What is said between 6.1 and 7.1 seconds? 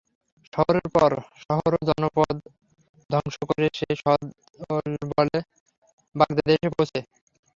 বাগদাদে এসে পৌঁছে।